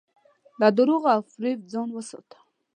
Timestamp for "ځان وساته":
1.71-2.37